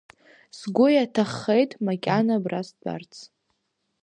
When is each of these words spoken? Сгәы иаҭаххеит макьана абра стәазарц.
Сгәы 0.57 0.87
иаҭаххеит 0.95 1.71
макьана 1.85 2.35
абра 2.39 2.61
стәазарц. 2.67 3.13